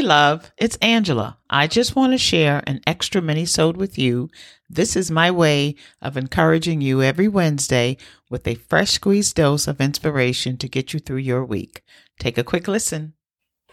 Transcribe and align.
Hey, 0.00 0.06
love, 0.06 0.50
it's 0.56 0.78
Angela. 0.80 1.36
I 1.50 1.66
just 1.66 1.94
want 1.94 2.12
to 2.12 2.18
share 2.18 2.62
an 2.66 2.80
extra 2.86 3.20
mini 3.20 3.44
sode 3.44 3.76
with 3.76 3.98
you. 3.98 4.30
This 4.66 4.96
is 4.96 5.10
my 5.10 5.30
way 5.30 5.74
of 6.00 6.16
encouraging 6.16 6.80
you 6.80 7.02
every 7.02 7.28
Wednesday 7.28 7.98
with 8.30 8.48
a 8.48 8.54
fresh 8.54 8.92
squeezed 8.92 9.36
dose 9.36 9.68
of 9.68 9.78
inspiration 9.78 10.56
to 10.56 10.70
get 10.70 10.94
you 10.94 11.00
through 11.00 11.18
your 11.18 11.44
week. 11.44 11.84
Take 12.18 12.38
a 12.38 12.44
quick 12.44 12.66
listen. 12.66 13.12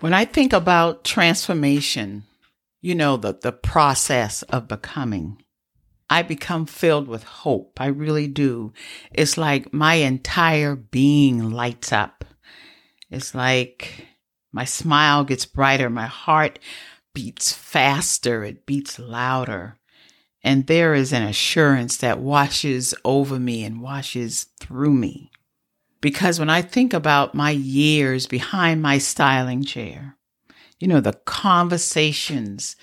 When 0.02 0.14
I 0.14 0.26
think 0.26 0.52
about 0.52 1.06
transformation, 1.06 2.26
you 2.82 2.94
know, 2.94 3.16
the, 3.16 3.40
the 3.42 3.54
process 3.54 4.42
of 4.44 4.68
becoming, 4.68 5.42
I 6.10 6.24
become 6.24 6.66
filled 6.66 7.08
with 7.08 7.24
hope. 7.24 7.80
I 7.80 7.86
really 7.86 8.28
do. 8.28 8.74
It's 9.14 9.38
like 9.38 9.72
my 9.72 9.94
entire 9.94 10.76
being 10.76 11.52
lights 11.52 11.94
up. 11.94 12.26
It's 13.10 13.34
like 13.34 14.07
my 14.52 14.66
smile 14.66 15.24
gets 15.24 15.46
brighter. 15.46 15.90
My 15.90 16.08
heart 16.08 16.60
beats 17.14 17.52
faster. 17.52 18.44
It 18.44 18.66
beats 18.66 19.00
louder. 19.00 19.78
And 20.44 20.68
there 20.68 20.94
is 20.94 21.12
an 21.12 21.24
assurance 21.24 21.98
that 21.98 22.20
washes 22.20 22.94
over 23.04 23.40
me 23.40 23.64
and 23.64 23.82
washes 23.82 24.46
through 24.60 24.94
me. 24.94 25.32
Because 26.00 26.40
when 26.40 26.50
I 26.50 26.62
think 26.62 26.94
about 26.94 27.34
my 27.34 27.52
years 27.52 28.28
behind 28.28 28.82
my 28.82 28.98
styling 28.98 29.64
chair, 29.64 30.16
you 30.80 30.88
know, 30.88 31.02
the 31.02 31.20
conversations 31.26 32.76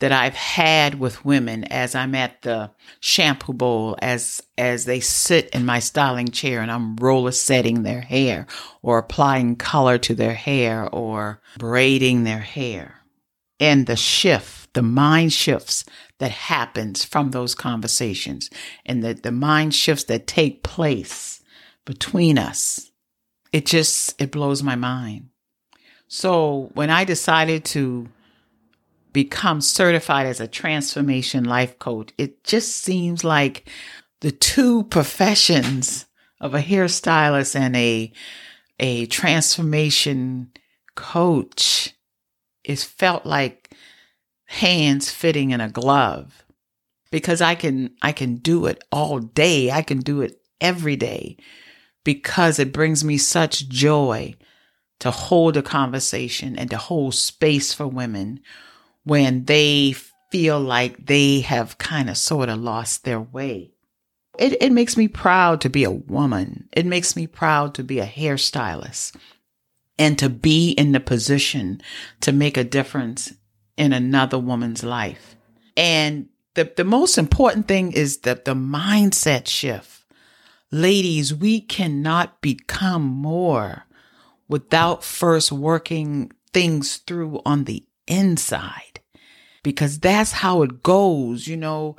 that 0.00 0.12
I've 0.12 0.34
had 0.34 0.98
with 0.98 1.24
women 1.24 1.64
as 1.64 1.94
I'm 1.94 2.14
at 2.14 2.42
the 2.42 2.70
shampoo 3.00 3.52
bowl, 3.52 3.96
as 4.02 4.42
as 4.58 4.86
they 4.86 5.00
sit 5.00 5.48
in 5.50 5.64
my 5.64 5.78
styling 5.78 6.28
chair 6.28 6.60
and 6.60 6.70
I'm 6.70 6.96
roller 6.96 7.32
setting 7.32 7.82
their 7.82 8.00
hair 8.00 8.46
or 8.82 8.98
applying 8.98 9.56
color 9.56 9.98
to 9.98 10.14
their 10.14 10.34
hair 10.34 10.88
or 10.88 11.40
braiding 11.58 12.24
their 12.24 12.40
hair. 12.40 12.96
And 13.60 13.86
the 13.86 13.96
shift, 13.96 14.72
the 14.72 14.82
mind 14.82 15.34
shifts 15.34 15.84
that 16.18 16.30
happens 16.30 17.04
from 17.04 17.30
those 17.30 17.54
conversations 17.54 18.48
and 18.86 19.04
the, 19.04 19.14
the 19.14 19.32
mind 19.32 19.74
shifts 19.74 20.04
that 20.04 20.26
take 20.26 20.62
place 20.62 21.42
between 21.84 22.38
us. 22.38 22.90
It 23.52 23.66
just 23.66 24.20
it 24.20 24.30
blows 24.30 24.62
my 24.62 24.76
mind. 24.76 25.28
So 26.08 26.70
when 26.74 26.88
I 26.88 27.04
decided 27.04 27.64
to 27.66 28.08
become 29.12 29.60
certified 29.60 30.26
as 30.26 30.40
a 30.40 30.48
transformation 30.48 31.44
life 31.44 31.78
coach, 31.78 32.12
it 32.18 32.44
just 32.44 32.76
seems 32.76 33.24
like 33.24 33.68
the 34.20 34.32
two 34.32 34.84
professions 34.84 36.06
of 36.40 36.54
a 36.54 36.62
hairstylist 36.62 37.54
and 37.54 37.76
a 37.76 38.12
a 38.78 39.06
transformation 39.06 40.50
coach 40.94 41.94
is 42.64 42.84
felt 42.84 43.26
like 43.26 43.70
hands 44.46 45.10
fitting 45.10 45.50
in 45.50 45.60
a 45.60 45.68
glove 45.68 46.44
because 47.10 47.40
I 47.40 47.54
can 47.54 47.90
I 48.02 48.12
can 48.12 48.36
do 48.36 48.66
it 48.66 48.82
all 48.90 49.18
day. 49.18 49.70
I 49.70 49.82
can 49.82 50.00
do 50.00 50.22
it 50.22 50.40
every 50.60 50.96
day 50.96 51.36
because 52.04 52.58
it 52.58 52.72
brings 52.72 53.04
me 53.04 53.18
such 53.18 53.68
joy 53.68 54.34
to 55.00 55.10
hold 55.10 55.56
a 55.56 55.62
conversation 55.62 56.58
and 56.58 56.70
to 56.70 56.76
hold 56.76 57.14
space 57.14 57.72
for 57.72 57.86
women 57.86 58.40
when 59.04 59.44
they 59.44 59.94
feel 60.30 60.60
like 60.60 61.06
they 61.06 61.40
have 61.40 61.78
kind 61.78 62.08
of 62.08 62.16
sort 62.16 62.48
of 62.48 62.60
lost 62.60 63.04
their 63.04 63.20
way. 63.20 63.72
It, 64.38 64.62
it 64.62 64.72
makes 64.72 64.96
me 64.96 65.08
proud 65.08 65.60
to 65.62 65.68
be 65.68 65.84
a 65.84 65.90
woman. 65.90 66.68
It 66.72 66.86
makes 66.86 67.16
me 67.16 67.26
proud 67.26 67.74
to 67.74 67.84
be 67.84 67.98
a 67.98 68.06
hairstylist 68.06 69.16
and 69.98 70.18
to 70.18 70.28
be 70.28 70.70
in 70.72 70.92
the 70.92 71.00
position 71.00 71.82
to 72.20 72.32
make 72.32 72.56
a 72.56 72.64
difference 72.64 73.34
in 73.76 73.92
another 73.92 74.38
woman's 74.38 74.82
life. 74.82 75.36
And 75.76 76.28
the, 76.54 76.72
the 76.76 76.84
most 76.84 77.18
important 77.18 77.68
thing 77.68 77.92
is 77.92 78.18
that 78.18 78.44
the 78.44 78.54
mindset 78.54 79.46
shift. 79.46 80.04
Ladies, 80.72 81.34
we 81.34 81.60
cannot 81.60 82.40
become 82.40 83.02
more 83.02 83.86
without 84.48 85.02
first 85.04 85.50
working 85.50 86.32
things 86.52 86.98
through 86.98 87.40
on 87.44 87.64
the 87.64 87.84
inside 88.06 88.89
because 89.62 89.98
that's 89.98 90.32
how 90.32 90.62
it 90.62 90.82
goes. 90.82 91.46
You 91.46 91.56
know, 91.56 91.96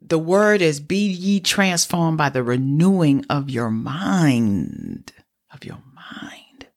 the 0.00 0.18
word 0.18 0.62
is 0.62 0.80
be 0.80 1.06
ye 1.06 1.40
transformed 1.40 2.18
by 2.18 2.28
the 2.28 2.42
renewing 2.42 3.24
of 3.28 3.50
your 3.50 3.70
mind, 3.70 5.12
of 5.52 5.64
your 5.64 5.82
mind. 5.94 6.68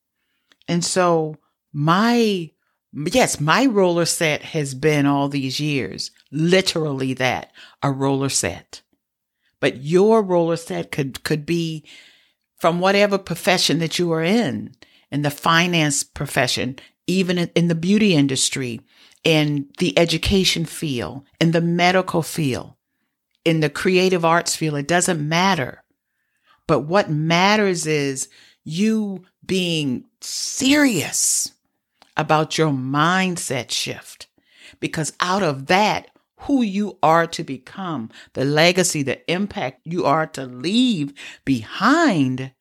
And 0.67 0.83
so 0.83 1.37
my, 1.73 2.51
yes, 2.93 3.39
my 3.39 3.65
roller 3.65 4.05
set 4.05 4.41
has 4.43 4.73
been 4.73 5.05
all 5.05 5.29
these 5.29 5.59
years, 5.59 6.11
literally 6.31 7.13
that, 7.15 7.51
a 7.83 7.91
roller 7.91 8.29
set. 8.29 8.81
But 9.59 9.83
your 9.83 10.23
roller 10.23 10.55
set 10.55 10.91
could, 10.91 11.23
could 11.23 11.45
be 11.45 11.85
from 12.57 12.79
whatever 12.79 13.17
profession 13.17 13.79
that 13.79 13.99
you 13.99 14.11
are 14.11 14.23
in, 14.23 14.75
in 15.11 15.21
the 15.23 15.29
finance 15.31 16.03
profession, 16.03 16.77
even 17.07 17.37
in 17.37 17.67
the 17.67 17.75
beauty 17.75 18.15
industry, 18.15 18.81
in 19.23 19.67
the 19.77 19.97
education 19.97 20.65
field, 20.65 21.23
in 21.39 21.51
the 21.51 21.61
medical 21.61 22.21
field, 22.21 22.73
in 23.45 23.59
the 23.59 23.69
creative 23.69 24.25
arts 24.25 24.55
field. 24.55 24.77
It 24.77 24.87
doesn't 24.87 25.27
matter. 25.27 25.83
But 26.67 26.81
what 26.81 27.09
matters 27.09 27.85
is 27.85 28.29
you 28.63 29.23
being 29.45 30.05
serious 30.21 31.51
about 32.17 32.57
your 32.57 32.71
mindset 32.71 33.71
shift. 33.71 34.27
Because 34.79 35.13
out 35.19 35.43
of 35.43 35.67
that, 35.67 36.07
who 36.41 36.63
you 36.63 36.97
are 37.03 37.27
to 37.27 37.43
become, 37.43 38.09
the 38.33 38.45
legacy, 38.45 39.03
the 39.03 39.31
impact 39.31 39.81
you 39.83 40.05
are 40.05 40.25
to 40.27 40.45
leave 40.45 41.13
behind, 41.45 42.51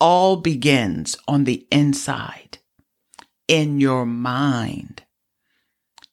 all 0.00 0.36
begins 0.36 1.16
on 1.28 1.44
the 1.44 1.66
inside, 1.70 2.58
in 3.46 3.80
your 3.80 4.04
mind. 4.04 4.95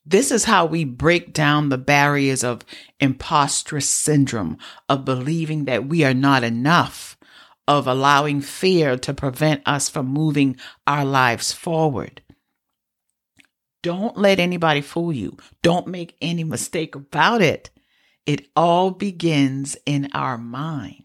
This 0.06 0.30
is 0.30 0.44
how 0.44 0.66
we 0.66 0.84
break 0.84 1.32
down 1.32 1.68
the 1.68 1.78
barriers 1.78 2.44
of 2.44 2.64
imposter 3.00 3.80
syndrome, 3.80 4.58
of 4.88 5.04
believing 5.04 5.64
that 5.64 5.86
we 5.86 6.04
are 6.04 6.14
not 6.14 6.44
enough, 6.44 7.16
of 7.66 7.86
allowing 7.86 8.42
fear 8.42 8.98
to 8.98 9.14
prevent 9.14 9.62
us 9.66 9.88
from 9.88 10.06
moving 10.06 10.56
our 10.86 11.04
lives 11.04 11.52
forward. 11.52 12.20
Don't 13.82 14.16
let 14.16 14.40
anybody 14.40 14.80
fool 14.80 15.12
you. 15.12 15.36
Don't 15.62 15.86
make 15.86 16.16
any 16.20 16.44
mistake 16.44 16.94
about 16.94 17.40
it. 17.40 17.70
It 18.26 18.48
all 18.56 18.90
begins 18.90 19.76
in 19.86 20.10
our 20.14 20.38
mind. 20.38 21.04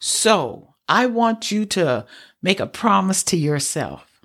So 0.00 0.74
I 0.88 1.06
want 1.06 1.50
you 1.50 1.64
to 1.66 2.06
make 2.42 2.60
a 2.60 2.66
promise 2.66 3.22
to 3.24 3.36
yourself 3.36 4.20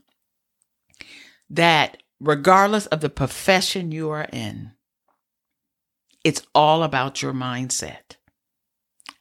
that 1.49 2.01
regardless 2.19 2.85
of 2.87 3.01
the 3.01 3.09
profession 3.09 3.91
you 3.91 4.09
are 4.09 4.27
in, 4.31 4.71
it's 6.23 6.41
all 6.53 6.83
about 6.83 7.21
your 7.21 7.33
mindset. 7.33 8.17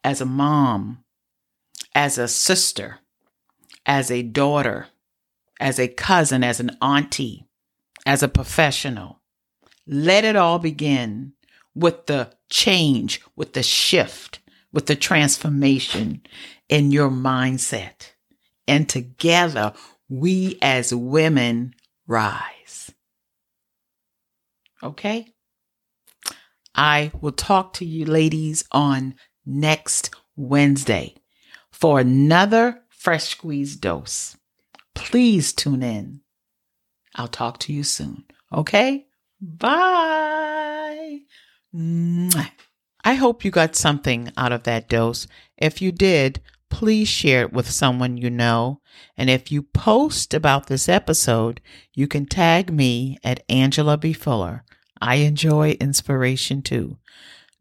As 0.03 0.21
a 0.21 0.27
mom, 0.27 1.05
as 1.95 2.19
a 2.19 2.29
sister, 2.29 3.01
as 3.85 4.11
a 4.11 4.23
daughter, 4.23 4.89
as 5.61 5.79
a 5.79 5.89
cousin, 5.89 6.45
as 6.45 6.61
an 6.61 6.77
auntie, 6.83 7.47
as 8.05 8.23
a 8.23 8.29
professional, 8.29 9.21
let 9.87 10.25
it 10.25 10.37
all 10.37 10.59
begin 10.59 11.33
with 11.75 12.07
the 12.07 12.33
change, 12.51 13.21
with 13.37 13.53
the 13.53 13.63
shift, 13.63 14.41
with 14.73 14.87
the 14.87 14.97
transformation 14.97 16.23
in 16.69 16.91
your 16.91 17.11
mindset. 17.11 18.13
And 18.69 18.89
together, 18.89 19.73
we 20.09 20.59
as 20.61 20.95
women 20.95 21.75
rise. 22.07 22.56
Okay? 24.83 25.29
I 26.75 27.11
will 27.21 27.33
talk 27.33 27.73
to 27.75 27.85
you 27.85 28.05
ladies 28.05 28.65
on 28.71 29.15
next 29.45 30.11
Wednesday 30.37 31.15
for 31.71 32.01
another 32.01 32.83
fresh 32.89 33.29
squeeze 33.29 33.77
dose. 33.77 34.37
Please 34.95 35.53
tune 35.53 35.83
in. 35.83 36.21
I'll 37.15 37.29
talk 37.29 37.59
to 37.61 37.73
you 37.73 37.83
soon. 37.83 38.25
Okay? 38.53 39.07
Bye. 39.41 41.21
I 43.05 43.15
hope 43.15 43.45
you 43.45 43.51
got 43.51 43.77
something 43.77 44.31
out 44.37 44.53
of 44.53 44.65
that 44.65 44.89
dose. 44.89 45.27
If 45.57 45.81
you 45.81 45.93
did, 45.93 46.41
please 46.71 47.09
share 47.09 47.43
it 47.43 47.53
with 47.53 47.71
someone 47.71 48.17
you 48.17 48.31
know. 48.31 48.81
And 49.17 49.31
if 49.31 49.51
you 49.51 49.63
post 49.63 50.35
about 50.35 50.67
this 50.67 50.89
episode, 50.89 51.61
you 51.95 52.07
can 52.07 52.27
tag 52.27 52.73
me 52.73 53.19
at 53.25 53.45
Angela 53.49 53.97
B. 53.97 54.13
Fuller. 54.13 54.65
I 55.01 55.17
enjoy 55.17 55.73
inspiration 55.81 56.63
too. 56.63 56.99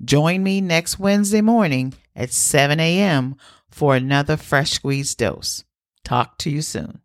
Join 0.03 0.43
me 0.43 0.61
next 0.61 0.99
Wednesday 0.99 1.41
morning 1.41 1.93
at 2.15 2.31
7 2.31 2.79
a.m. 2.79 3.35
for 3.69 3.95
another 3.95 4.37
fresh 4.37 4.71
squeeze 4.71 5.15
dose. 5.15 5.63
Talk 6.03 6.37
to 6.39 6.49
you 6.49 6.61
soon. 6.61 6.99